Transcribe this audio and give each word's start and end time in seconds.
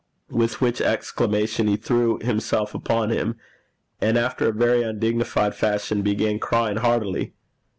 with 0.31 0.59
which 0.61 0.81
exclamation 0.81 1.67
he 1.67 1.77
threw 1.77 2.17
himself 2.23 2.73
upon 2.73 3.11
him, 3.11 3.35
and 4.01 4.17
after 4.17 4.47
a 4.47 4.51
very 4.51 4.81
undignified 4.81 5.53
fashion 5.53 6.01
began 6.01 6.39
crying 6.39 6.77
heartily. 6.77 7.35